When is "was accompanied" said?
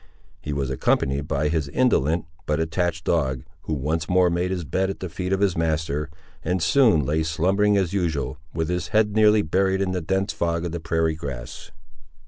0.51-1.27